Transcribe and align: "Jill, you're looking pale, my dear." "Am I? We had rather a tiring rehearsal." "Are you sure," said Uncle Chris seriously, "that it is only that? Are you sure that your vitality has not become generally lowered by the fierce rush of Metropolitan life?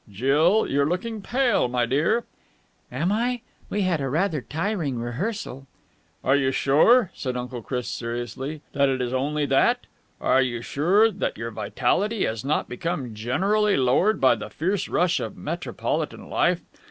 "Jill, 0.09 0.65
you're 0.67 0.89
looking 0.89 1.21
pale, 1.21 1.67
my 1.67 1.85
dear." 1.85 2.23
"Am 2.91 3.11
I? 3.11 3.41
We 3.69 3.83
had 3.83 3.99
rather 4.01 4.39
a 4.39 4.41
tiring 4.41 4.97
rehearsal." 4.97 5.67
"Are 6.23 6.35
you 6.35 6.49
sure," 6.51 7.11
said 7.13 7.37
Uncle 7.37 7.61
Chris 7.61 7.87
seriously, 7.87 8.63
"that 8.73 8.89
it 8.89 8.99
is 8.99 9.13
only 9.13 9.45
that? 9.45 9.85
Are 10.19 10.41
you 10.41 10.63
sure 10.63 11.11
that 11.11 11.37
your 11.37 11.51
vitality 11.51 12.25
has 12.25 12.43
not 12.43 12.67
become 12.67 13.13
generally 13.13 13.77
lowered 13.77 14.19
by 14.19 14.33
the 14.33 14.49
fierce 14.49 14.89
rush 14.89 15.19
of 15.19 15.37
Metropolitan 15.37 16.27
life? 16.31 16.61